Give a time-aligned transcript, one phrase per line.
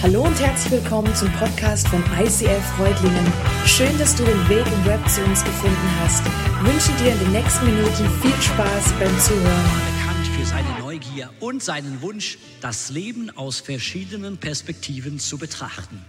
[0.00, 3.32] Hallo und herzlich willkommen zum Podcast von ICF Freudlingen.
[3.66, 6.24] Schön, dass du den Weg im Web zu uns gefunden hast.
[6.24, 9.64] Ich wünsche dir in den nächsten Minuten viel Spaß beim Zuhören.
[9.98, 16.04] bekannt für seine Neugier und seinen Wunsch, das Leben aus verschiedenen Perspektiven zu betrachten.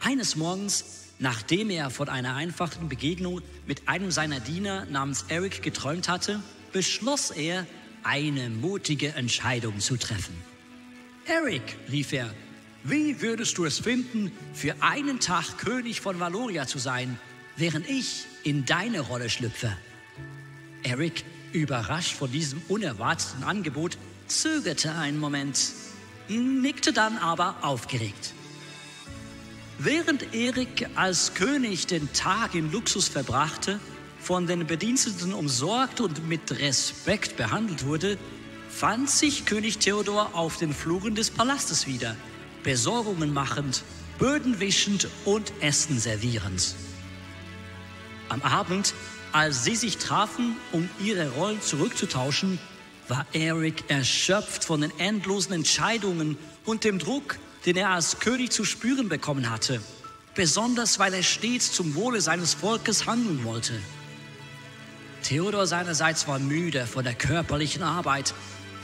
[0.00, 6.08] Eines Morgens, nachdem er von einer einfachen Begegnung mit einem seiner Diener namens Eric geträumt
[6.08, 6.40] hatte,
[6.72, 7.68] beschloss er,
[8.02, 10.34] eine mutige Entscheidung zu treffen.
[11.28, 12.32] Eric, rief er,
[12.88, 17.18] wie würdest du es finden, für einen Tag König von Valoria zu sein,
[17.56, 19.76] während ich in deine Rolle schlüpfe?
[20.82, 25.72] Eric, überrascht von diesem unerwarteten Angebot, zögerte einen Moment,
[26.28, 28.34] nickte dann aber aufgeregt.
[29.78, 33.80] Während Erik als König den Tag in Luxus verbrachte,
[34.20, 38.16] von den Bediensteten umsorgt und mit Respekt behandelt wurde,
[38.68, 42.16] fand sich König Theodor auf den Fluren des Palastes wieder,
[42.66, 43.84] Besorgungen machend,
[44.18, 46.74] Böden wischend und Essen servierend.
[48.28, 48.92] Am Abend,
[49.30, 52.58] als sie sich trafen, um ihre Rollen zurückzutauschen,
[53.06, 58.64] war Eric erschöpft von den endlosen Entscheidungen und dem Druck, den er als König zu
[58.64, 59.80] spüren bekommen hatte,
[60.34, 63.74] besonders weil er stets zum Wohle seines Volkes handeln wollte.
[65.22, 68.34] Theodor seinerseits war müde von der körperlichen Arbeit,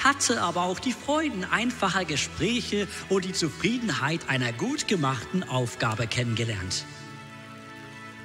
[0.02, 6.84] hatte aber auch die Freuden einfacher Gespräche und die Zufriedenheit einer gut gemachten Aufgabe kennengelernt.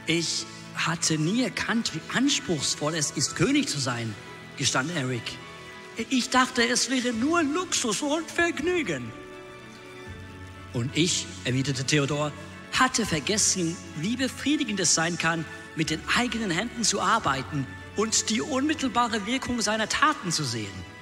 [0.05, 4.13] Ich hatte nie erkannt, wie anspruchsvoll es ist, König zu sein,
[4.57, 5.23] gestand Eric.
[6.09, 9.11] Ich dachte, es wäre nur Luxus und Vergnügen.
[10.73, 12.31] Und ich, erwiderte Theodor,
[12.73, 18.41] hatte vergessen, wie befriedigend es sein kann, mit den eigenen Händen zu arbeiten und die
[18.41, 20.96] unmittelbare Wirkung seiner Taten zu sehen.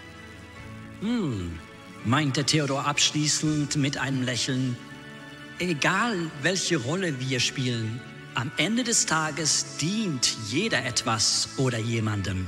[1.02, 1.60] Hm,
[2.06, 4.78] meinte Theodor abschließend mit einem Lächeln,
[5.60, 8.00] egal welche Rolle wir spielen,
[8.34, 12.48] am Ende des Tages dient jeder etwas oder jemandem.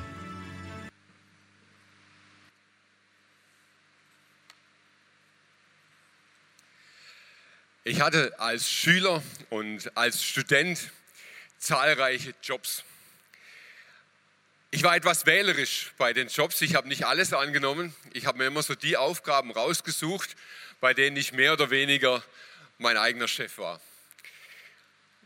[7.84, 10.92] Ich hatte als Schüler und als Student
[11.58, 12.84] zahlreiche Jobs.
[14.70, 16.62] Ich war etwas wählerisch bei den Jobs.
[16.62, 17.96] Ich habe nicht alles angenommen.
[18.12, 20.36] Ich habe mir immer so die Aufgaben rausgesucht,
[20.82, 22.22] bei denen ich mehr oder weniger
[22.78, 23.80] mein eigener Chef war.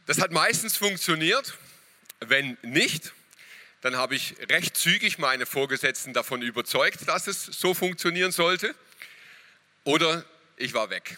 [0.06, 1.58] Das hat meistens funktioniert.
[2.20, 3.14] Wenn nicht,
[3.82, 8.76] dann habe ich recht zügig meine Vorgesetzten davon überzeugt, dass es so funktionieren sollte.
[9.86, 10.24] Oder
[10.56, 11.18] ich war weg.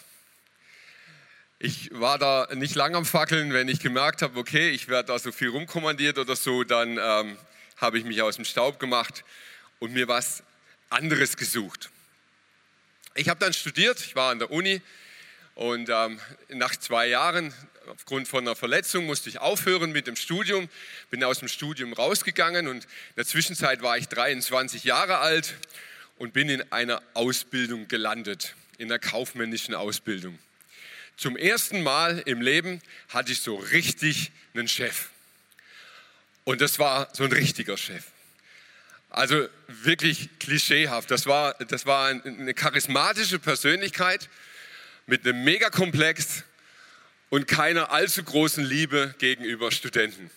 [1.58, 5.18] Ich war da nicht lang am Fackeln, wenn ich gemerkt habe, okay, ich werde da
[5.18, 7.36] so viel rumkommandiert oder so, dann ähm,
[7.84, 9.24] habe ich mich aus dem Staub gemacht
[9.78, 10.42] und mir was
[10.88, 11.90] anderes gesucht.
[13.14, 14.80] Ich habe dann studiert, ich war an der Uni
[15.54, 16.18] und ähm,
[16.48, 17.52] nach zwei Jahren,
[17.88, 20.70] aufgrund von einer Verletzung, musste ich aufhören mit dem Studium,
[21.10, 25.54] bin aus dem Studium rausgegangen und in der Zwischenzeit war ich 23 Jahre alt
[26.16, 30.38] und bin in einer Ausbildung gelandet, in einer kaufmännischen Ausbildung.
[31.18, 32.80] Zum ersten Mal im Leben
[33.10, 35.10] hatte ich so richtig einen Chef.
[36.44, 38.04] Und das war so ein richtiger Chef.
[39.10, 41.10] Also wirklich klischeehaft.
[41.10, 44.28] Das war, das war eine charismatische Persönlichkeit
[45.06, 46.44] mit einem Megakomplex
[47.30, 50.30] und keiner allzu großen Liebe gegenüber Studenten.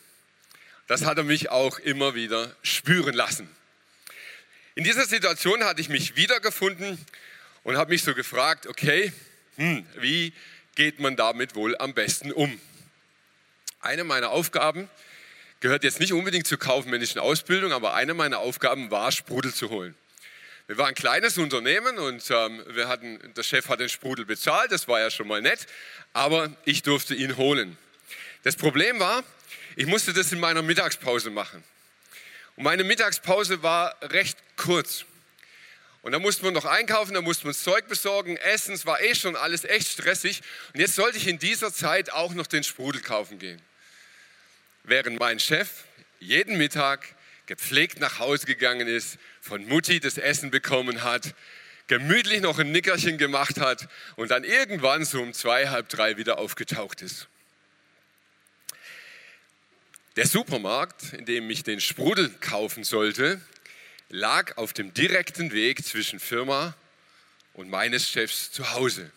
[0.88, 3.50] Das hat er mich auch immer wieder spüren lassen.
[4.76, 7.04] In dieser Situation hatte ich mich wiedergefunden
[7.64, 9.12] und habe mich so gefragt, okay,
[9.58, 10.34] hm, wie
[10.76, 12.62] geht man damit wohl am besten um?
[13.82, 14.88] Eine meiner Aufgaben
[15.60, 19.96] gehört jetzt nicht unbedingt zur kaufmännischen Ausbildung, aber eine meiner Aufgaben war, Sprudel zu holen.
[20.68, 24.72] Wir waren ein kleines Unternehmen und ähm, wir hatten, der Chef hat den Sprudel bezahlt,
[24.72, 25.66] das war ja schon mal nett,
[26.14, 27.78] aber ich durfte ihn holen.
[28.44, 29.24] Das Problem war,
[29.78, 31.64] ich musste das in meiner Mittagspause machen.
[32.58, 35.06] Und meine Mittagspause war recht kurz.
[36.02, 39.02] Und da mussten wir noch einkaufen, da mussten wir uns Zeug besorgen, essen, es war
[39.02, 40.42] eh schon alles echt stressig.
[40.74, 43.62] Und jetzt sollte ich in dieser Zeit auch noch den Sprudel kaufen gehen.
[44.88, 45.84] Während mein Chef
[46.22, 47.14] jeden Mittag
[47.46, 51.36] gepflegt nach Hause gegangen ist, von Mutti das Essen bekommen hat,
[51.88, 56.38] gemütlich noch ein Nickerchen gemacht hat und dann irgendwann so um zwei, halb drei wieder
[56.38, 57.28] aufgetaucht ist.
[60.16, 63.42] Der Supermarkt, in dem ich den Sprudel kaufen sollte,
[64.08, 66.78] lag auf dem direkten Weg zwischen Firma
[67.52, 69.12] und meines Chefs zu Hause.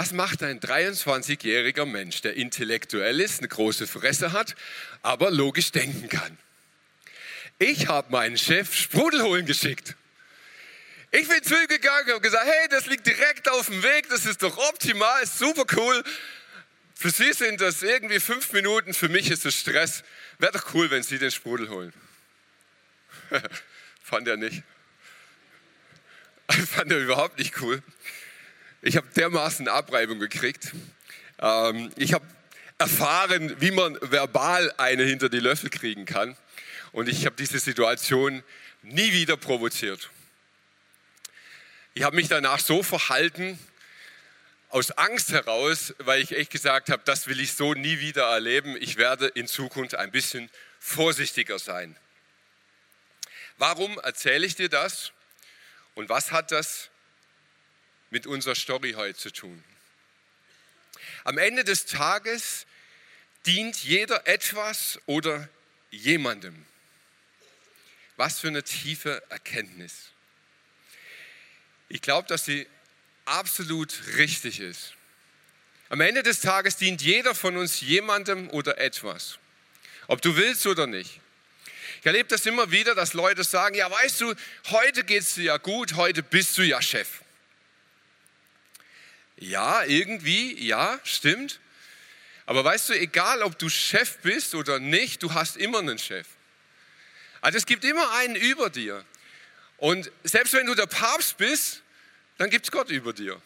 [0.00, 4.54] Was macht ein 23-jähriger Mensch, der intellektuell ist, eine große Fresse hat,
[5.02, 6.38] aber logisch denken kann?
[7.58, 9.96] Ich habe meinen Chef Sprudel holen geschickt.
[11.10, 14.56] Ich bin zugegangen und gesagt, hey, das liegt direkt auf dem Weg, das ist doch
[14.68, 16.04] optimal, super cool.
[16.94, 20.04] Für Sie sind das irgendwie fünf Minuten, für mich ist es Stress.
[20.38, 21.92] Wäre doch cool, wenn Sie den Sprudel holen.
[24.04, 24.62] Fand er nicht.
[26.72, 27.82] Fand er überhaupt nicht cool.
[28.80, 30.72] Ich habe dermaßen Abreibung gekriegt.
[31.40, 32.24] Ähm, ich habe
[32.78, 36.36] erfahren, wie man verbal eine hinter die Löffel kriegen kann.
[36.92, 38.44] Und ich habe diese Situation
[38.82, 40.10] nie wieder provoziert.
[41.94, 43.58] Ich habe mich danach so verhalten,
[44.68, 48.76] aus Angst heraus, weil ich echt gesagt habe, das will ich so nie wieder erleben.
[48.78, 51.96] Ich werde in Zukunft ein bisschen vorsichtiger sein.
[53.56, 55.10] Warum erzähle ich dir das?
[55.94, 56.90] Und was hat das
[58.10, 59.62] mit unserer Story heute zu tun?
[61.24, 62.66] Am Ende des Tages
[63.46, 65.48] dient jeder etwas oder
[65.90, 66.66] jemandem.
[68.16, 70.10] Was für eine tiefe Erkenntnis.
[71.88, 72.66] Ich glaube, dass sie
[73.24, 74.94] absolut richtig ist.
[75.88, 79.38] Am Ende des Tages dient jeder von uns jemandem oder etwas.
[80.06, 81.20] Ob du willst oder nicht.
[82.00, 84.34] Ich erlebe das immer wieder, dass Leute sagen, ja weißt du,
[84.66, 87.22] heute geht es dir ja gut, heute bist du ja Chef.
[89.40, 91.60] Ja, irgendwie, ja, stimmt.
[92.44, 96.26] Aber weißt du, egal ob du Chef bist oder nicht, du hast immer einen Chef.
[97.40, 99.04] Also es gibt immer einen über dir.
[99.76, 101.82] Und selbst wenn du der Papst bist,
[102.36, 103.40] dann gibt es Gott über dir.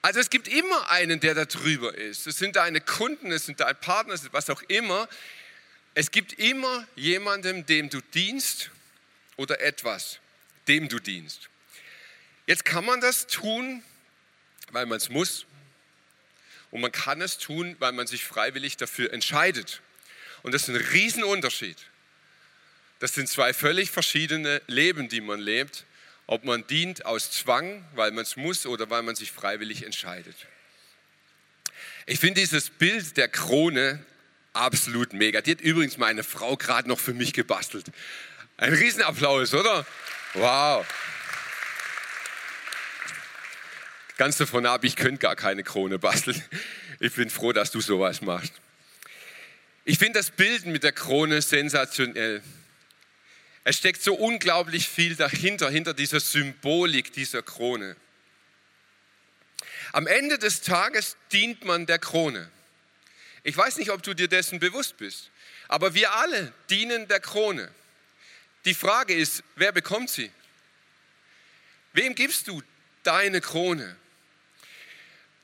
[0.00, 2.26] Also es gibt immer einen, der da drüber ist.
[2.26, 5.08] Es sind deine Kunden, es sind deine Partner, es ist was auch immer.
[5.94, 8.70] Es gibt immer jemandem, dem du dienst
[9.36, 10.18] oder etwas,
[10.66, 11.50] dem du dienst.
[12.46, 13.84] Jetzt kann man das tun,
[14.72, 15.46] weil man es muss.
[16.70, 19.80] Und man kann es tun, weil man sich freiwillig dafür entscheidet.
[20.42, 21.76] Und das ist ein Riesenunterschied.
[22.98, 25.84] Das sind zwei völlig verschiedene Leben, die man lebt.
[26.26, 30.36] Ob man dient aus Zwang, weil man es muss oder weil man sich freiwillig entscheidet.
[32.06, 34.04] Ich finde dieses Bild der Krone
[34.52, 35.40] absolut mega.
[35.40, 37.86] Die hat übrigens meine Frau gerade noch für mich gebastelt.
[38.56, 39.86] Ein Riesenapplaus, oder?
[40.34, 40.86] Wow.
[44.22, 46.40] Ganz davon ab, ich könnte gar keine Krone basteln.
[47.00, 48.52] Ich bin froh, dass du sowas machst.
[49.84, 52.40] Ich finde das Bild mit der Krone sensationell.
[53.64, 57.96] Es steckt so unglaublich viel dahinter, hinter dieser Symbolik dieser Krone.
[59.90, 62.48] Am Ende des Tages dient man der Krone.
[63.42, 65.32] Ich weiß nicht, ob du dir dessen bewusst bist,
[65.66, 67.68] aber wir alle dienen der Krone.
[68.66, 70.30] Die Frage ist, wer bekommt sie?
[71.92, 72.62] Wem gibst du
[73.02, 73.96] deine Krone?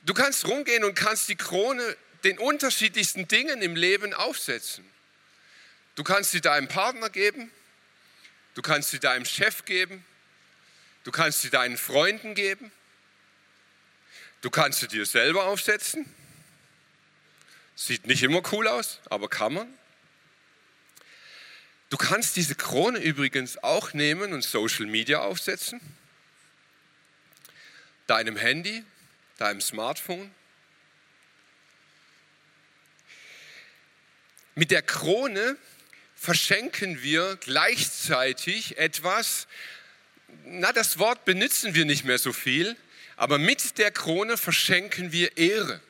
[0.09, 4.83] Du kannst rumgehen und kannst die Krone den unterschiedlichsten Dingen im Leben aufsetzen.
[5.93, 7.51] Du kannst sie deinem Partner geben,
[8.55, 10.03] du kannst sie deinem Chef geben,
[11.03, 12.71] du kannst sie deinen Freunden geben,
[14.41, 16.11] du kannst sie dir selber aufsetzen
[17.75, 19.71] Sieht nicht immer cool aus, aber kann man.
[21.91, 25.79] Du kannst diese Krone übrigens auch nehmen und Social Media aufsetzen.
[28.07, 28.83] Deinem Handy,
[29.39, 30.31] deinem Smartphone.
[34.55, 35.57] Mit der Krone
[36.15, 39.47] verschenken wir gleichzeitig etwas,
[40.45, 42.75] na das Wort benutzen wir nicht mehr so viel,
[43.15, 45.81] aber mit der Krone verschenken wir Ehre.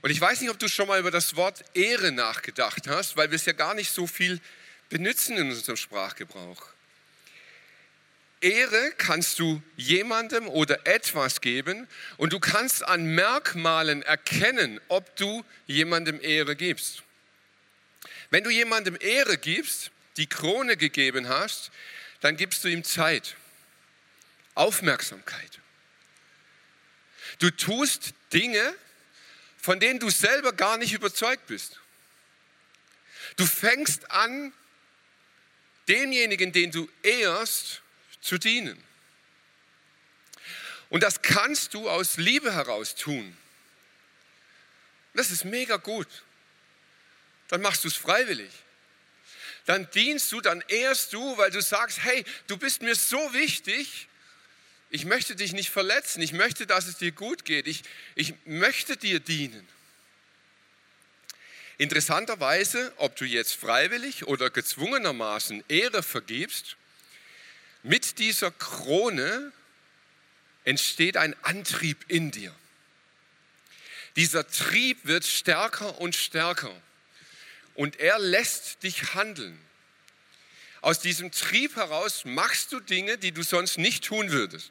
[0.00, 3.30] Und ich weiß nicht, ob du schon mal über das Wort Ehre nachgedacht hast, weil
[3.30, 4.40] wir es ja gar nicht so viel
[4.88, 6.62] benutzen in unserem Sprachgebrauch.
[8.40, 15.44] Ehre kannst du jemandem oder etwas geben und du kannst an Merkmalen erkennen, ob du
[15.66, 17.02] jemandem Ehre gibst.
[18.30, 21.70] Wenn du jemandem Ehre gibst, die Krone gegeben hast,
[22.20, 23.36] dann gibst du ihm Zeit,
[24.54, 25.60] Aufmerksamkeit.
[27.38, 28.74] Du tust Dinge,
[29.56, 31.80] von denen du selber gar nicht überzeugt bist.
[33.36, 34.52] Du fängst an,
[35.86, 37.82] denjenigen, den du ehrst,
[38.28, 38.82] zu dienen.
[40.90, 43.36] Und das kannst du aus Liebe heraus tun.
[45.14, 46.08] Das ist mega gut.
[47.48, 48.52] Dann machst du es freiwillig.
[49.64, 54.08] Dann dienst du, dann ehrst du, weil du sagst, hey, du bist mir so wichtig,
[54.90, 56.22] ich möchte dich nicht verletzen.
[56.22, 57.66] Ich möchte, dass es dir gut geht.
[57.66, 57.82] Ich,
[58.14, 59.68] ich möchte dir dienen.
[61.76, 66.76] Interessanterweise, ob du jetzt freiwillig oder gezwungenermaßen Ehre vergibst,
[67.88, 69.50] mit dieser Krone
[70.64, 72.54] entsteht ein Antrieb in dir.
[74.14, 76.74] Dieser Trieb wird stärker und stärker
[77.74, 79.58] und er lässt dich handeln.
[80.82, 84.70] Aus diesem Trieb heraus machst du Dinge, die du sonst nicht tun würdest.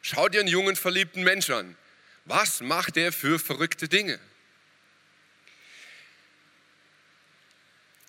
[0.00, 1.76] Schau dir einen jungen, verliebten Menschen an.
[2.24, 4.18] Was macht er für verrückte Dinge?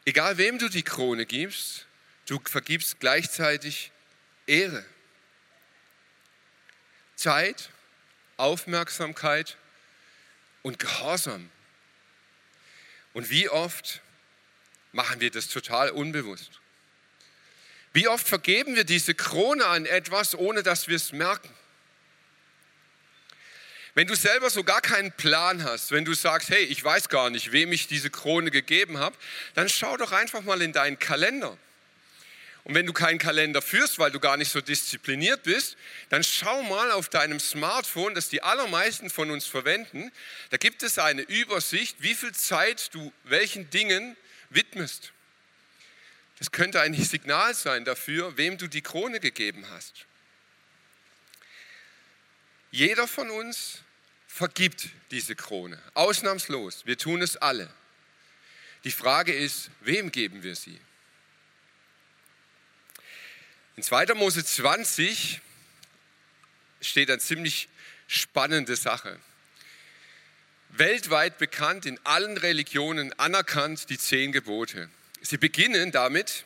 [0.06, 1.86] Egal wem du die Krone gibst,
[2.28, 3.92] du vergibst gleichzeitig
[4.52, 4.86] Ehre.
[7.16, 7.70] Zeit,
[8.36, 9.58] Aufmerksamkeit
[10.62, 11.50] und Gehorsam.
[13.14, 14.02] Und wie oft
[14.92, 16.52] machen wir das total unbewusst?
[17.94, 21.50] Wie oft vergeben wir diese Krone an etwas, ohne dass wir es merken?
[23.94, 27.30] Wenn du selber so gar keinen Plan hast, wenn du sagst, hey, ich weiß gar
[27.30, 29.16] nicht, wem ich diese Krone gegeben habe,
[29.54, 31.58] dann schau doch einfach mal in deinen Kalender.
[32.64, 35.78] Und wenn du keinen Kalender führst, weil du gar nicht so diszipliniert bist,
[36.10, 40.12] dann schau mal auf deinem Smartphone, das die allermeisten von uns verwenden.
[40.52, 44.16] Da gibt es eine Übersicht, wie viel Zeit du welchen Dingen
[44.50, 45.12] widmest.
[46.38, 50.06] Das könnte ein Signal sein dafür, wem du die Krone gegeben hast.
[52.72, 53.80] Jeder von uns
[54.28, 56.86] vergibt diese Krone, ausnahmslos.
[56.86, 57.70] Wir tun es alle.
[58.84, 60.80] Die Frage ist, wem geben wir sie?
[63.82, 64.14] In 2.
[64.14, 65.42] Mose 20
[66.82, 67.68] steht eine ziemlich
[68.06, 69.20] spannende Sache.
[70.70, 74.88] Weltweit bekannt, in allen Religionen anerkannt, die zehn Gebote.
[75.24, 76.46] Sie beginnen damit,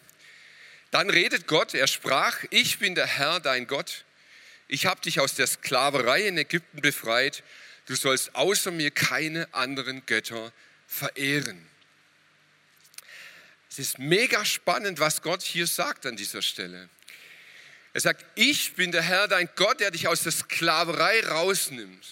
[0.91, 4.05] dann redet Gott, er sprach, ich bin der Herr, dein Gott,
[4.69, 7.43] ich habe dich aus der Sklaverei in Ägypten befreit.
[7.85, 10.53] Du sollst außer mir keine anderen Götter
[10.87, 11.67] verehren.
[13.69, 16.87] Es ist mega spannend, was Gott hier sagt an dieser Stelle.
[17.95, 22.05] Er sagt, ich bin der Herr, dein Gott, der dich aus der Sklaverei rausnimmt,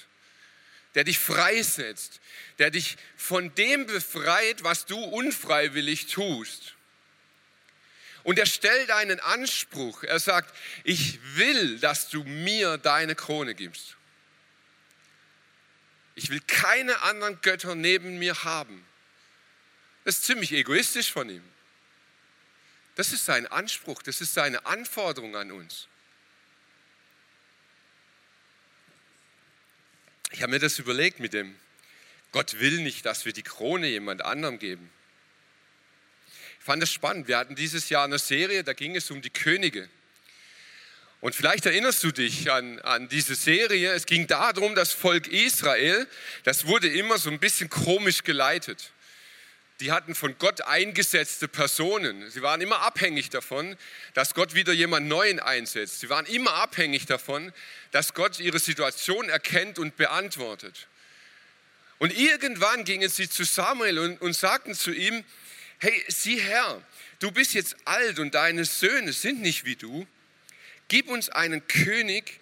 [0.95, 2.21] der dich freisetzt,
[2.57, 6.75] der dich von dem befreit, was du unfreiwillig tust.
[8.23, 10.03] Und er stellt einen Anspruch.
[10.03, 13.97] Er sagt, ich will, dass du mir deine Krone gibst.
[16.15, 18.85] Ich will keine anderen Götter neben mir haben.
[20.05, 21.43] Das ist ziemlich egoistisch von ihm.
[22.95, 25.87] Das ist sein Anspruch, das ist seine Anforderung an uns.
[30.31, 31.55] Ich habe mir das überlegt mit dem,
[32.31, 34.89] Gott will nicht, dass wir die Krone jemand anderem geben.
[36.59, 37.27] Ich fand das spannend.
[37.27, 39.89] Wir hatten dieses Jahr eine Serie, da ging es um die Könige.
[41.21, 43.93] Und vielleicht erinnerst du dich an, an diese Serie.
[43.93, 46.07] Es ging darum, das Volk Israel,
[46.43, 48.91] das wurde immer so ein bisschen komisch geleitet.
[49.83, 52.31] Die hatten von Gott eingesetzte Personen.
[52.31, 53.75] Sie waren immer abhängig davon,
[54.13, 55.99] dass Gott wieder jemand Neuen einsetzt.
[55.99, 57.51] Sie waren immer abhängig davon,
[57.91, 60.87] dass Gott ihre Situation erkennt und beantwortet.
[61.99, 65.21] Und irgendwann gingen sie zu Samuel und, und sagten zu ihm,
[65.79, 66.81] hey, sieh Herr,
[67.19, 70.07] du bist jetzt alt und deine Söhne sind nicht wie du.
[70.87, 72.39] Gib uns einen König,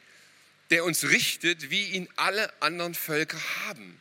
[0.70, 4.00] der uns richtet, wie ihn alle anderen Völker haben.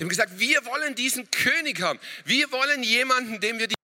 [0.00, 2.00] Sie haben gesagt, wir wollen diesen König haben.
[2.24, 3.74] Wir wollen jemanden, dem wir die...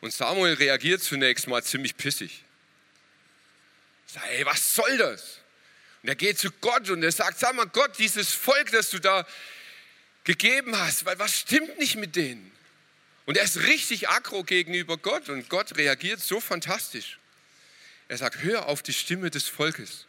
[0.00, 2.42] Und Samuel reagiert zunächst mal ziemlich pissig.
[4.04, 5.38] Sagt, hey, was soll das?
[6.02, 8.98] Und er geht zu Gott und er sagt, sag mal Gott, dieses Volk, das du
[8.98, 9.24] da
[10.24, 12.50] gegeben hast, weil was stimmt nicht mit denen?
[13.26, 17.20] Und er ist richtig aggro gegenüber Gott und Gott reagiert so fantastisch.
[18.08, 20.08] Er sagt, hör auf die Stimme des Volkes.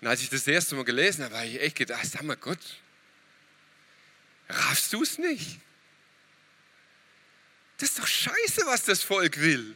[0.00, 2.80] Und als ich das erste Mal gelesen habe, habe ich echt gedacht, sag mal Gott,
[4.48, 5.60] raffst du es nicht?
[7.78, 9.74] Das ist doch scheiße, was das Volk will.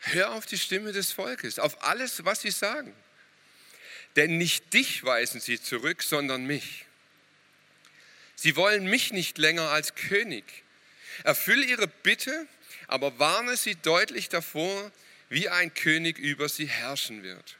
[0.00, 2.94] Hör auf die Stimme des Volkes, auf alles, was sie sagen.
[4.16, 6.86] Denn nicht dich weisen sie zurück, sondern mich.
[8.34, 10.44] Sie wollen mich nicht länger als König.
[11.24, 12.46] Erfülle ihre Bitte,
[12.86, 14.90] aber warne sie deutlich davor,
[15.28, 17.56] wie ein König über sie herrschen wird.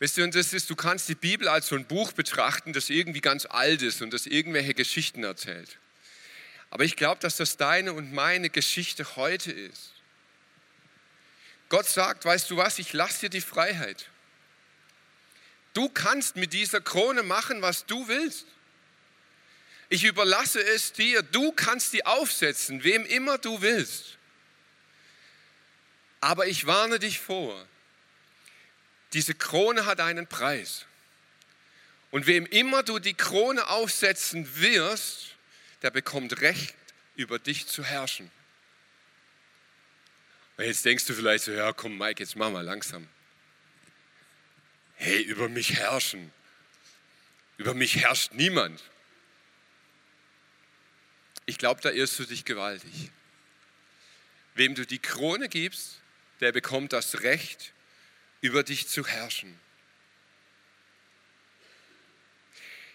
[0.00, 2.88] Weißt du, und das ist, du kannst die Bibel als so ein Buch betrachten, das
[2.88, 5.78] irgendwie ganz alt ist und das irgendwelche Geschichten erzählt.
[6.70, 9.94] Aber ich glaube, dass das deine und meine Geschichte heute ist.
[11.68, 14.08] Gott sagt, weißt du was, ich lasse dir die Freiheit.
[15.74, 18.46] Du kannst mit dieser Krone machen, was du willst.
[19.88, 21.22] Ich überlasse es dir.
[21.22, 24.17] Du kannst die aufsetzen, wem immer du willst.
[26.20, 27.66] Aber ich warne dich vor,
[29.12, 30.84] diese Krone hat einen Preis.
[32.10, 35.36] Und wem immer du die Krone aufsetzen wirst,
[35.82, 36.74] der bekommt Recht,
[37.16, 38.30] über dich zu herrschen.
[40.56, 43.08] Und jetzt denkst du vielleicht so, ja komm Mike, jetzt mach mal langsam.
[44.94, 46.32] Hey, über mich herrschen.
[47.56, 48.82] Über mich herrscht niemand.
[51.46, 53.10] ich glaube, da irrst du dich gewaltig.
[54.54, 56.00] Wem du die Krone gibst,
[56.40, 57.72] der bekommt das Recht,
[58.40, 59.58] über dich zu herrschen.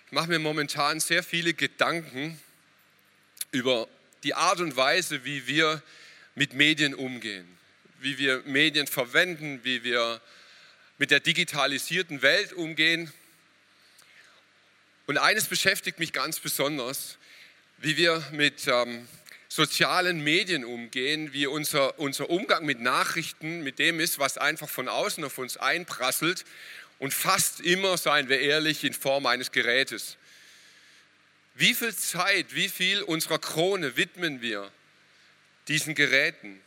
[0.07, 2.39] Ich mache mir momentan sehr viele Gedanken
[3.51, 3.87] über
[4.23, 5.81] die Art und Weise, wie wir
[6.35, 7.47] mit Medien umgehen,
[7.99, 10.21] wie wir Medien verwenden, wie wir
[10.97, 13.11] mit der digitalisierten Welt umgehen.
[15.05, 17.17] Und eines beschäftigt mich ganz besonders,
[17.79, 19.07] wie wir mit ähm,
[19.53, 24.87] sozialen Medien umgehen, wie unser, unser Umgang mit Nachrichten, mit dem ist, was einfach von
[24.87, 26.43] außen auf uns einprasselt
[26.97, 30.17] und fast immer, seien wir ehrlich, in Form eines Gerätes.
[31.53, 34.71] Wie viel Zeit, wie viel unserer Krone widmen wir
[35.67, 36.59] diesen Geräten?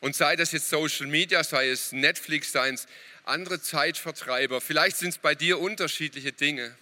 [0.00, 2.88] Und sei das jetzt Social Media, sei es Netflix, sei es
[3.22, 6.76] andere Zeitvertreiber, vielleicht sind es bei dir unterschiedliche Dinge.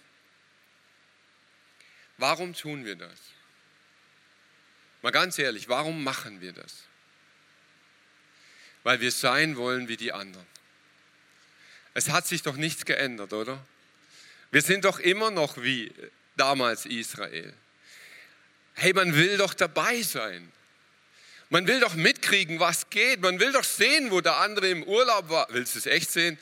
[2.16, 3.18] Warum tun wir das?
[5.02, 6.84] Mal ganz ehrlich, warum machen wir das?
[8.84, 10.46] Weil wir sein wollen wie die anderen.
[11.94, 13.64] Es hat sich doch nichts geändert, oder?
[14.50, 15.92] Wir sind doch immer noch wie
[16.36, 17.52] damals Israel.
[18.74, 20.50] Hey, man will doch dabei sein.
[21.50, 23.20] Man will doch mitkriegen, was geht.
[23.20, 25.46] Man will doch sehen, wo der andere im Urlaub war.
[25.50, 26.38] Willst du es echt sehen?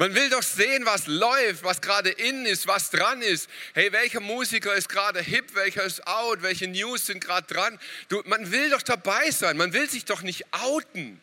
[0.00, 3.50] Man will doch sehen, was läuft, was gerade in ist, was dran ist.
[3.74, 7.78] Hey, welcher Musiker ist gerade hip, welcher ist out, welche News sind gerade dran.
[8.08, 11.20] Du, man will doch dabei sein, man will sich doch nicht outen.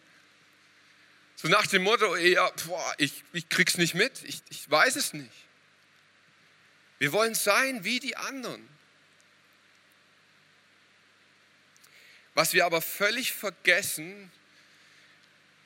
[1.37, 5.11] So nach dem Motto, ja, boah, ich, ich krieg's nicht mit, ich, ich weiß es
[5.11, 5.31] nicht.
[6.99, 8.69] Wir wollen sein wie die anderen.
[12.35, 14.31] Was wir aber völlig vergessen,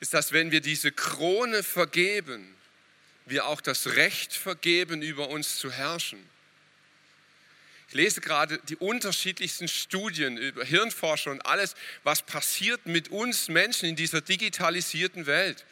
[0.00, 2.56] ist, dass wenn wir diese Krone vergeben,
[3.26, 6.18] wir auch das Recht vergeben, über uns zu herrschen.
[7.88, 11.74] Ich lese gerade die unterschiedlichsten Studien über Hirnforscher und alles,
[12.04, 15.66] was passiert mit uns Menschen in dieser digitalisierten Welt.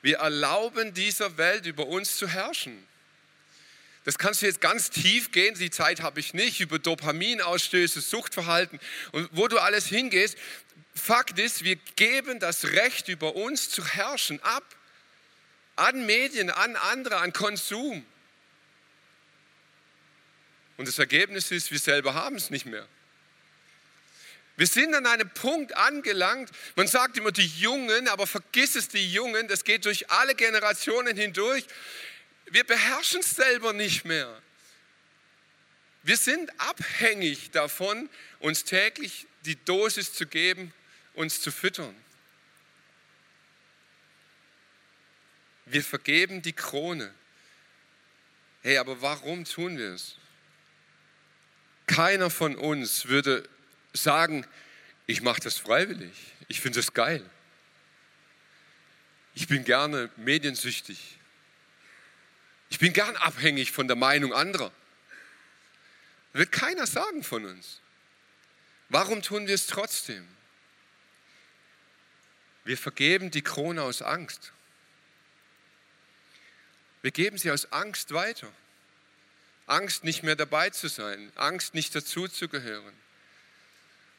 [0.00, 2.86] Wir erlauben dieser Welt über uns zu herrschen.
[4.04, 8.80] Das kannst du jetzt ganz tief gehen, die Zeit habe ich nicht, über Dopaminausstöße, Suchtverhalten
[9.12, 10.38] und wo du alles hingehst.
[10.94, 14.64] Fakt ist, wir geben das Recht über uns zu herrschen ab
[15.78, 18.04] an Medien, an andere, an Konsum.
[20.76, 22.86] Und das Ergebnis ist, wir selber haben es nicht mehr.
[24.56, 29.12] Wir sind an einem Punkt angelangt, man sagt immer die Jungen, aber vergiss es die
[29.12, 31.64] Jungen, das geht durch alle Generationen hindurch.
[32.46, 34.42] Wir beherrschen es selber nicht mehr.
[36.02, 38.08] Wir sind abhängig davon,
[38.40, 40.72] uns täglich die Dosis zu geben,
[41.14, 41.94] uns zu füttern.
[45.70, 47.12] Wir vergeben die Krone.
[48.62, 50.16] Hey, aber warum tun wir es?
[51.86, 53.48] Keiner von uns würde
[53.92, 54.46] sagen,
[55.06, 56.12] ich mache das freiwillig.
[56.48, 57.28] Ich finde das geil.
[59.34, 61.18] Ich bin gerne mediensüchtig.
[62.70, 64.72] Ich bin gern abhängig von der Meinung anderer.
[66.32, 67.80] Wird keiner sagen von uns.
[68.88, 70.26] Warum tun wir es trotzdem?
[72.64, 74.52] Wir vergeben die Krone aus Angst.
[77.08, 78.52] Wir geben sie aus Angst weiter.
[79.66, 82.92] Angst, nicht mehr dabei zu sein, Angst, nicht dazuzugehören.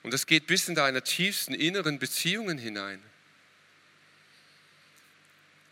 [0.02, 3.00] Und das geht bis in deine tiefsten inneren Beziehungen hinein.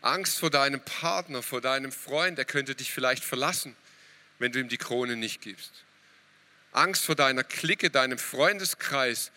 [0.00, 3.74] Angst vor deinem Partner, vor deinem Freund, der könnte dich vielleicht verlassen,
[4.38, 5.72] wenn du ihm die Krone nicht gibst.
[6.70, 9.32] Angst vor deiner Clique, deinem Freundeskreis,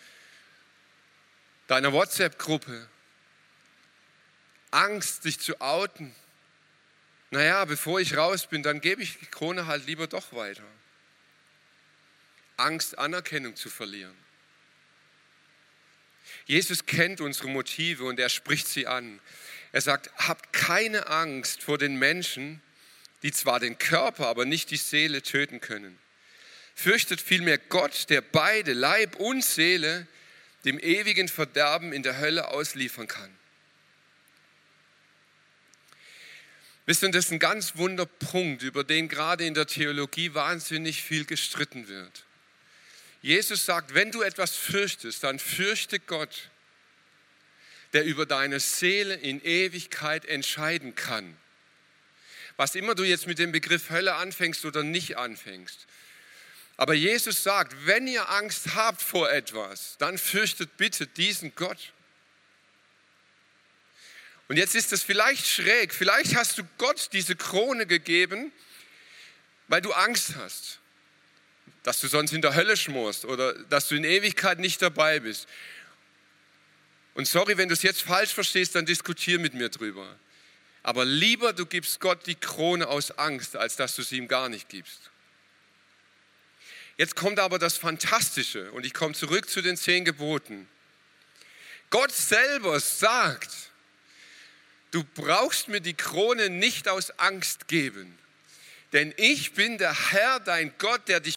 [1.66, 2.88] deiner WhatsApp-Gruppe.
[4.70, 6.14] Angst, dich zu outen,
[7.32, 10.66] naja, bevor ich raus bin, dann gebe ich die Krone halt lieber doch weiter.
[12.58, 14.14] Angst, Anerkennung zu verlieren.
[16.44, 19.18] Jesus kennt unsere Motive und er spricht sie an.
[19.72, 22.60] Er sagt, habt keine Angst vor den Menschen,
[23.22, 25.98] die zwar den Körper, aber nicht die Seele töten können.
[26.74, 30.06] Fürchtet vielmehr Gott, der beide, Leib und Seele,
[30.66, 33.34] dem ewigen Verderben in der Hölle ausliefern kann.
[36.86, 41.02] Wisst ihr, das ist ein ganz wunder Punkt, über den gerade in der Theologie wahnsinnig
[41.02, 42.24] viel gestritten wird.
[43.22, 46.50] Jesus sagt, wenn du etwas fürchtest, dann fürchte Gott,
[47.92, 51.36] der über deine Seele in Ewigkeit entscheiden kann.
[52.56, 55.86] Was immer du jetzt mit dem Begriff Hölle anfängst oder nicht anfängst.
[56.76, 61.92] Aber Jesus sagt, wenn ihr Angst habt vor etwas, dann fürchtet bitte diesen Gott.
[64.48, 68.52] Und jetzt ist es vielleicht schräg, vielleicht hast du Gott diese Krone gegeben,
[69.68, 70.78] weil du Angst hast.
[71.82, 75.48] dass du sonst in der Hölle schmorst oder dass du in Ewigkeit nicht dabei bist.
[77.14, 80.16] Und sorry, wenn du es jetzt falsch verstehst, dann diskutier mit mir drüber.
[80.82, 84.48] Aber lieber du gibst Gott die Krone aus Angst, als dass du sie ihm gar
[84.48, 85.10] nicht gibst.
[86.96, 90.68] Jetzt kommt aber das Fantastische und ich komme zurück zu den zehn Geboten.
[91.90, 93.50] Gott selber sagt,
[94.92, 98.16] du brauchst mir die Krone nicht aus Angst geben,
[98.92, 101.34] denn ich bin der Herr, dein Gott, der dich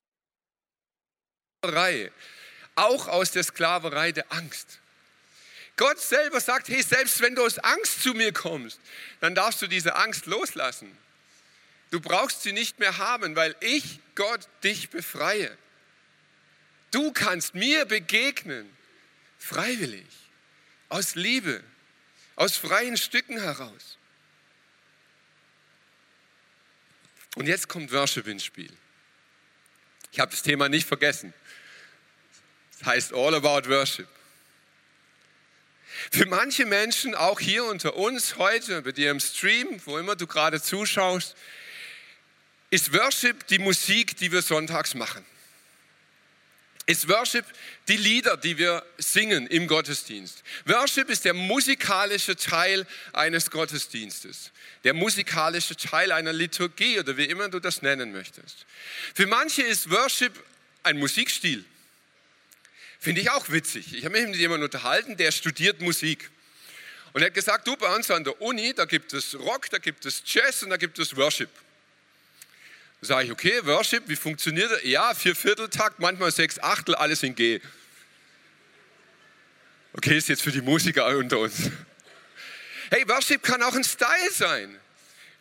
[2.75, 4.79] auch aus der Sklaverei der Angst.
[5.77, 8.79] Gott selber sagt, hey, selbst wenn du aus Angst zu mir kommst,
[9.19, 10.95] dann darfst du diese Angst loslassen.
[11.91, 15.57] Du brauchst sie nicht mehr haben, weil ich, Gott, dich befreie.
[16.91, 18.69] Du kannst mir begegnen,
[19.37, 20.07] freiwillig,
[20.89, 21.63] aus Liebe,
[22.35, 23.97] aus freien Stücken heraus.
[27.35, 28.71] Und jetzt kommt Worship ins Spiel.
[30.11, 31.33] Ich habe das Thema nicht vergessen.
[32.77, 34.07] Das heißt All About Worship.
[36.11, 40.27] Für manche Menschen, auch hier unter uns heute, bei dir im Stream, wo immer du
[40.27, 41.35] gerade zuschaust,
[42.69, 45.25] ist Worship die Musik, die wir sonntags machen.
[46.87, 47.45] Ist Worship
[47.87, 50.43] die Lieder, die wir singen im Gottesdienst.
[50.65, 54.51] Worship ist der musikalische Teil eines Gottesdienstes,
[54.83, 58.67] der musikalische Teil einer Liturgie oder wie immer du das nennen möchtest.
[59.15, 60.31] Für manche ist Worship
[60.83, 61.65] ein Musikstil.
[62.99, 63.95] Finde ich auch witzig.
[63.95, 66.29] Ich habe mich mit jemandem unterhalten, der studiert Musik.
[67.13, 69.79] Und er hat gesagt, du, bei uns an der Uni, da gibt es Rock, da
[69.79, 71.49] gibt es Jazz und da gibt es Worship.
[73.05, 74.83] Sage ich, okay, Worship, wie funktioniert das?
[74.83, 77.61] Ja, vier Vierteltakt, manchmal sechs Achtel, alles in G.
[79.93, 81.69] Okay, ist jetzt für die Musiker unter uns.
[82.89, 84.79] Hey, Worship kann auch ein Style sein.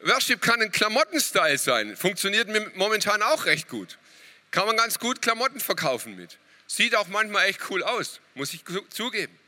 [0.01, 1.97] Worship kann ein Klamottenstyle sein.
[1.97, 3.99] Funktioniert momentan auch recht gut.
[4.51, 6.39] Kann man ganz gut Klamotten verkaufen mit.
[6.67, 9.39] Sieht auch manchmal echt cool aus, muss ich zugeben.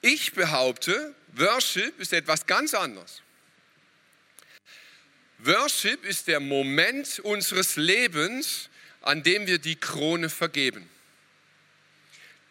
[0.00, 3.23] Ich behaupte, Worship ist etwas ganz anderes.
[5.46, 8.70] Worship ist der Moment unseres Lebens,
[9.02, 10.88] an dem wir die Krone vergeben.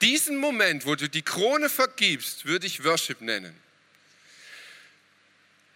[0.02, 3.56] Diesen Moment, wo du die Krone vergibst, würde ich Worship nennen.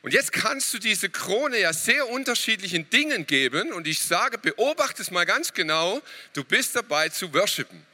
[0.04, 3.74] Und jetzt kannst du diese Krone ja sehr unterschiedlichen Dingen geben.
[3.74, 6.02] Und ich sage, beobachte es mal ganz genau,
[6.34, 7.86] du bist dabei zu worshipen.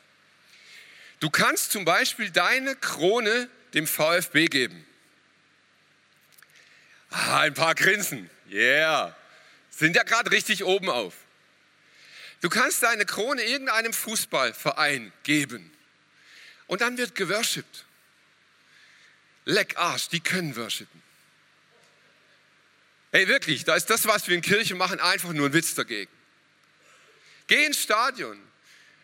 [1.19, 4.85] Du kannst zum Beispiel deine Krone dem VfB geben.
[7.09, 8.29] Ah, ein paar Grinsen.
[8.49, 9.15] Yeah.
[9.69, 11.13] Sind ja gerade richtig oben auf.
[12.41, 15.71] Du kannst deine Krone irgendeinem Fußballverein geben.
[16.67, 17.85] Und dann wird geworshipped.
[19.45, 21.01] Leck Arsch, die können worshipen.
[23.11, 26.11] Hey, wirklich, da ist das, was wir in Kirche machen, einfach nur ein Witz dagegen.
[27.47, 28.41] Geh ins Stadion,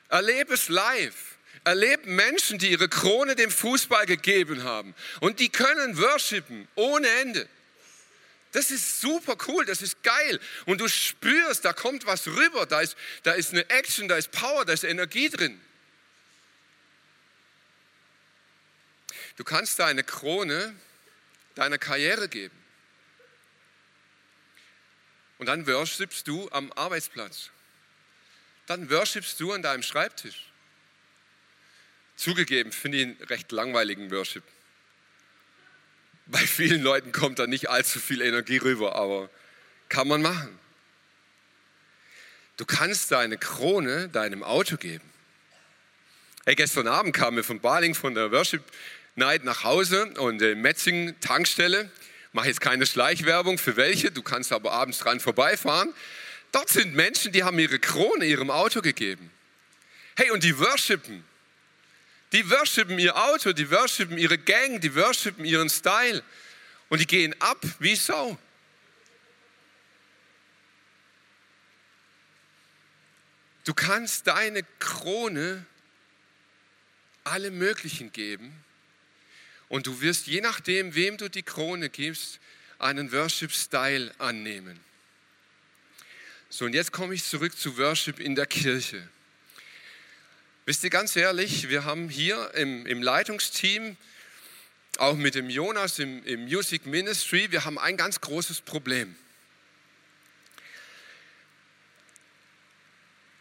[0.08, 5.98] erlebe es live, erlebe Menschen, die ihre Krone dem Fußball gegeben haben und die können
[5.98, 7.48] worshipen ohne Ende.
[8.52, 10.40] Das ist super cool, das ist geil.
[10.66, 14.32] Und du spürst, da kommt was rüber, da ist, da ist eine Action, da ist
[14.32, 15.62] Power, da ist Energie drin.
[19.36, 20.76] Du kannst deine Krone
[21.56, 22.56] deiner Karriere geben.
[25.38, 27.50] Und dann worshipst du am Arbeitsplatz.
[28.66, 30.52] Dann worshipst du an deinem Schreibtisch.
[32.16, 34.44] Zugegeben, finde ich einen recht langweiligen Worship.
[36.32, 39.32] Bei vielen Leuten kommt da nicht allzu viel Energie rüber, aber
[39.90, 40.60] kann man machen.
[42.58, 45.10] Du kannst deine Krone deinem Auto geben.
[46.46, 48.64] Hey, gestern Abend kamen wir von Baling von der Worship
[49.16, 51.90] Night nach Hause und in Metzing Tankstelle
[52.32, 55.96] mache jetzt keine Schleichwerbung für welche, du kannst aber abends dran vorbeifahren.
[56.52, 59.32] Dort sind Menschen, die haben ihre Krone ihrem Auto gegeben.
[60.16, 61.24] Hey, und die worshipen.
[62.32, 66.24] Die worshipen ihr Auto, die worshipen ihre Gang, die worshipen ihren Style.
[66.90, 68.38] Und die gehen ab wie Sau.
[73.66, 75.66] Du kannst deine Krone
[77.24, 78.52] alle möglichen geben
[79.68, 82.40] und du wirst, je nachdem, wem du die Krone gibst,
[82.80, 84.80] einen Worship-Style annehmen.
[86.50, 89.08] So, und jetzt komme ich zurück zu Worship in der Kirche.
[90.70, 93.98] Wisst ihr, ganz ehrlich, wir haben hier im, im Leitungsteam,
[95.00, 99.16] auch mit dem Jonas im, im Music Ministry, wir haben ein ganz großes Problem.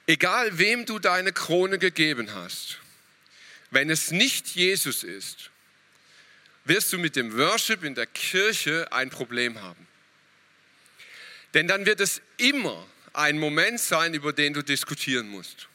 [0.07, 2.79] Egal wem du deine Krone gegeben hast,
[3.71, 5.51] wenn es nicht Jesus ist,
[6.65, 9.87] wirst du mit dem Worship in der Kirche ein Problem haben.
[11.53, 15.69] Denn dann wird es immer ein Moment sein, über den du diskutieren musst.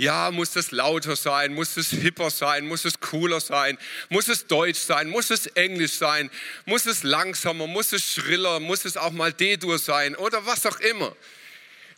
[0.00, 1.52] Ja, muss es lauter sein?
[1.54, 2.66] Muss es hipper sein?
[2.66, 3.76] Muss es cooler sein?
[4.10, 5.08] Muss es deutsch sein?
[5.08, 6.30] Muss es englisch sein?
[6.66, 7.66] Muss es langsamer?
[7.66, 8.60] Muss es schriller?
[8.60, 10.14] Muss es auch mal D-Dur sein?
[10.14, 11.16] Oder was auch immer.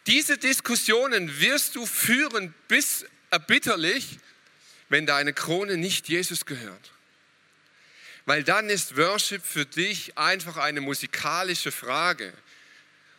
[0.07, 4.19] Diese Diskussionen wirst du führen bis erbitterlich,
[4.89, 6.93] wenn deine Krone nicht Jesus gehört.
[8.25, 12.33] Weil dann ist Worship für dich einfach eine musikalische Frage.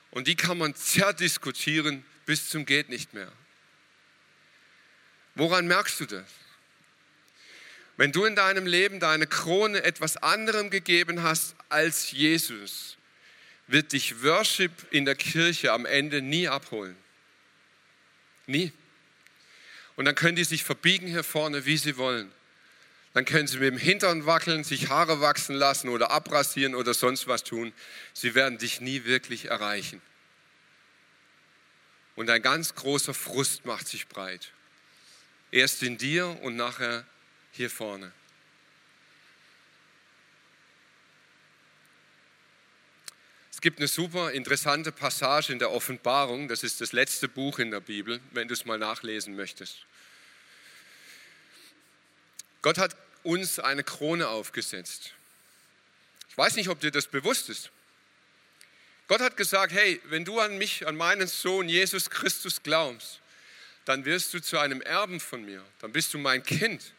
[0.09, 3.31] Und die kann man zerdiskutieren bis zum geht nicht mehr.
[5.35, 6.25] Woran merkst du das?
[7.97, 12.97] Wenn du in deinem Leben deine Krone etwas anderem gegeben hast als Jesus,
[13.67, 16.95] wird dich Worship in der Kirche am Ende nie abholen.
[18.47, 18.71] Nie.
[19.95, 22.31] Und dann können die sich verbiegen hier vorne, wie sie wollen.
[23.13, 27.27] Dann können sie mit dem Hintern wackeln, sich Haare wachsen lassen oder abrasieren oder sonst
[27.27, 27.73] was tun.
[28.13, 30.01] Sie werden dich nie wirklich erreichen.
[32.15, 34.51] Und ein ganz großer Frust macht sich breit.
[35.51, 37.05] Erst in dir und nachher
[37.51, 38.11] hier vorne.
[43.51, 47.69] Es gibt eine super interessante Passage in der Offenbarung, das ist das letzte Buch in
[47.69, 49.85] der Bibel, wenn du es mal nachlesen möchtest.
[52.63, 55.13] Gott hat uns eine Krone aufgesetzt.
[56.29, 57.69] Ich weiß nicht, ob dir das bewusst ist.
[59.07, 63.19] Gott hat gesagt, hey, wenn du an mich, an meinen Sohn Jesus Christus glaubst,
[63.85, 66.93] dann wirst du zu einem Erben von mir, dann bist du mein Kind.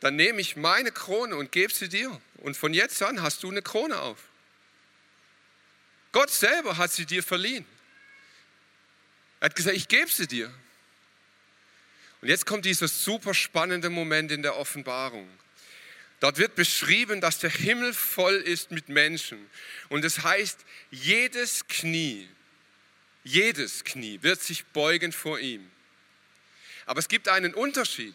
[0.00, 2.20] Dann nehme ich meine Krone und gebe sie dir.
[2.38, 4.18] Und von jetzt an hast du eine Krone auf.
[6.12, 7.64] Gott selber hat sie dir verliehen.
[9.40, 10.52] Er hat gesagt, ich gebe sie dir.
[12.20, 15.28] Und jetzt kommt dieser super spannende Moment in der Offenbarung.
[16.20, 19.50] Dort wird beschrieben, dass der Himmel voll ist mit Menschen.
[19.88, 22.28] Und es das heißt, jedes Knie,
[23.22, 25.70] jedes Knie wird sich beugen vor ihm.
[26.86, 28.14] Aber es gibt einen Unterschied.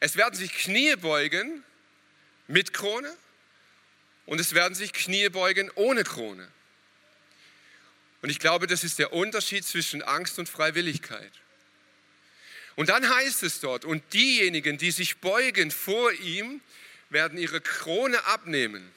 [0.00, 1.62] Es werden sich Knie beugen
[2.46, 3.14] mit Krone
[4.26, 6.48] und es werden sich Knie beugen ohne Krone.
[8.22, 11.32] Und ich glaube, das ist der Unterschied zwischen Angst und Freiwilligkeit.
[12.74, 16.60] Und dann heißt es dort, und diejenigen, die sich beugen vor ihm,
[17.10, 18.92] werden ihre Krone abnehmen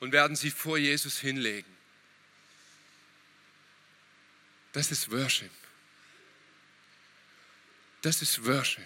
[0.00, 1.72] und werden sie vor Jesus hinlegen.
[4.72, 5.50] Das ist Worship.
[8.04, 8.84] Das ist Worship.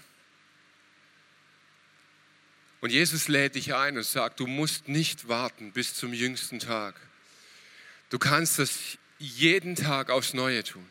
[2.81, 6.95] Und Jesus lädt dich ein und sagt, du musst nicht warten bis zum jüngsten Tag.
[8.11, 8.79] Du kannst das
[9.19, 10.87] jeden Tag aufs Neue tun.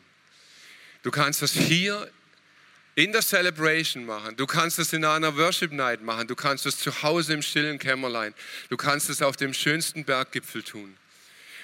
[1.02, 2.10] Du kannst das hier
[2.96, 4.36] in der Celebration machen.
[4.36, 6.28] Du kannst es in einer Worship Night machen.
[6.28, 8.34] Du kannst es zu Hause im stillen Kämmerlein.
[8.68, 10.98] Du kannst es auf dem schönsten Berggipfel tun.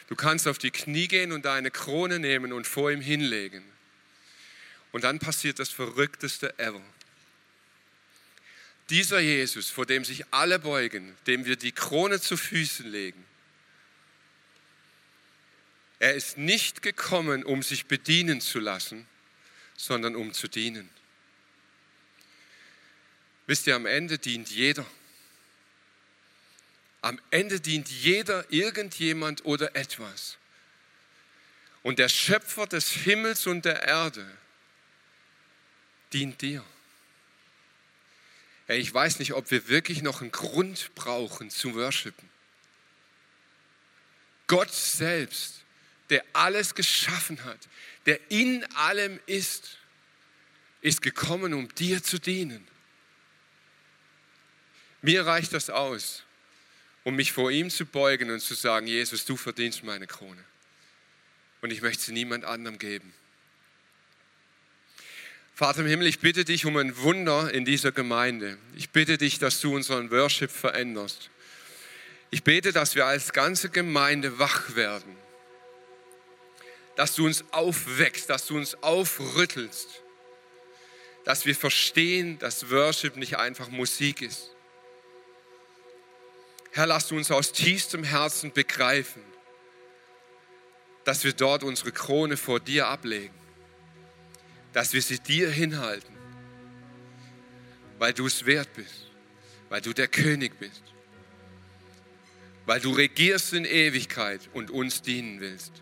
[0.06, 3.73] Du kannst auf die Knie gehen und deine Krone nehmen und vor ihm hinlegen.
[4.94, 6.80] Und dann passiert das Verrückteste ever.
[8.90, 13.24] Dieser Jesus, vor dem sich alle beugen, dem wir die Krone zu Füßen legen,
[15.98, 19.04] er ist nicht gekommen, um sich bedienen zu lassen,
[19.76, 20.88] sondern um zu dienen.
[23.48, 24.86] Wisst ihr, am Ende dient jeder.
[27.00, 30.38] Am Ende dient jeder irgendjemand oder etwas.
[31.82, 34.24] Und der Schöpfer des Himmels und der Erde
[36.14, 36.64] dient dir.
[38.66, 42.30] Hey, ich weiß nicht, ob wir wirklich noch einen Grund brauchen zu worshipen.
[44.46, 45.64] Gott selbst,
[46.10, 47.68] der alles geschaffen hat,
[48.06, 49.78] der in allem ist,
[50.80, 52.66] ist gekommen, um dir zu dienen.
[55.02, 56.24] Mir reicht das aus,
[57.04, 60.42] um mich vor ihm zu beugen und zu sagen, Jesus, du verdienst meine Krone.
[61.60, 63.12] Und ich möchte sie niemand anderem geben.
[65.56, 68.58] Vater im Himmel, ich bitte dich um ein Wunder in dieser Gemeinde.
[68.74, 71.30] Ich bitte dich, dass du unseren Worship veränderst.
[72.30, 75.16] Ich bete, dass wir als ganze Gemeinde wach werden.
[76.96, 80.02] Dass du uns aufwächst, dass du uns aufrüttelst.
[81.22, 84.50] Dass wir verstehen, dass Worship nicht einfach Musik ist.
[86.72, 89.22] Herr, lass du uns aus tiefstem Herzen begreifen,
[91.04, 93.43] dass wir dort unsere Krone vor dir ablegen
[94.74, 96.14] dass wir sie dir hinhalten,
[97.98, 99.10] weil du es wert bist,
[99.70, 100.82] weil du der König bist,
[102.66, 105.72] weil du regierst in Ewigkeit und uns dienen willst.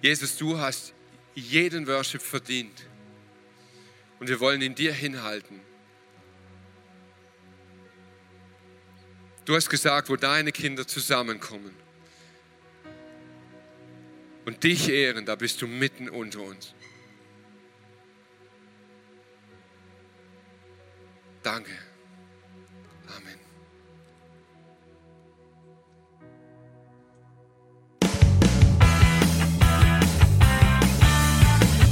[0.00, 0.94] Jesus, du hast
[1.34, 2.86] jeden Worship verdient
[4.20, 5.60] und wir wollen ihn dir hinhalten.
[9.44, 11.74] Du hast gesagt, wo deine Kinder zusammenkommen,
[14.46, 16.74] und dich ehren, da bist du mitten unter uns.
[21.42, 21.72] Danke.
[23.08, 23.38] Amen.